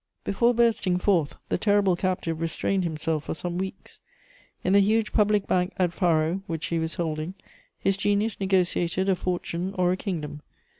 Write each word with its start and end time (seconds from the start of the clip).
Before 0.23 0.55
bursting 0.55 0.97
forth, 0.97 1.35
the 1.49 1.59
terrible 1.59 1.95
captive 1.95 2.41
restrained 2.41 2.83
himself 2.83 3.25
for 3.25 3.35
some 3.35 3.59
weeks. 3.59 4.01
In 4.63 4.73
the 4.73 4.79
huge 4.79 5.13
public 5.13 5.45
bank 5.45 5.73
at 5.77 5.93
faro 5.93 6.41
which 6.47 6.65
he 6.65 6.79
was 6.79 6.95
holding, 6.95 7.35
his 7.77 7.97
genius 7.97 8.39
negociated 8.39 9.07
a 9.07 9.15
fortune 9.15 9.75
or 9.77 9.91
a 9.91 9.97
kingdom. 9.97 10.41